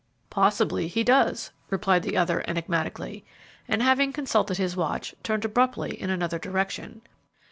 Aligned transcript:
"Possibly 0.31 0.87
he 0.87 1.03
does," 1.03 1.51
replied 1.69 2.01
the 2.01 2.17
other, 2.17 2.43
enigmatically, 2.47 3.23
and, 3.67 3.83
having 3.83 4.11
consulted 4.11 4.57
his 4.57 4.75
watch, 4.75 5.13
turned 5.21 5.45
abruptly 5.45 5.91
in 6.01 6.09
another 6.09 6.39
direction. 6.39 7.03